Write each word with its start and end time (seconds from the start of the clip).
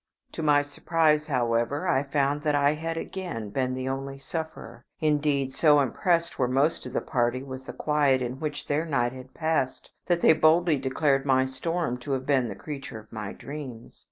To 0.31 0.41
my 0.41 0.63
surprise, 0.63 1.27
however, 1.27 1.87
I 1.87 2.01
found 2.01 2.41
that 2.41 2.55
I 2.55 2.71
had 2.73 2.97
again 2.97 3.51
been 3.51 3.75
the 3.75 3.87
only 3.87 4.17
sufferer. 4.17 4.83
Indeed, 4.99 5.53
so 5.53 5.79
impressed 5.79 6.39
were 6.39 6.47
most 6.47 6.87
of 6.87 6.93
the 6.93 7.01
party 7.01 7.43
with 7.43 7.67
the 7.67 7.73
quiet 7.73 8.19
in 8.19 8.39
which 8.39 8.65
their 8.65 8.83
night 8.87 9.13
had 9.13 9.25
been 9.27 9.33
passed, 9.39 9.91
that 10.07 10.21
they 10.21 10.33
boldly 10.33 10.77
declared 10.79 11.23
my 11.23 11.45
storm 11.45 11.99
to 11.99 12.13
have 12.13 12.25
been 12.25 12.47
the 12.47 12.55
creature 12.55 12.97
of 12.97 13.11
my 13.13 13.31
dreams. 13.31 13.99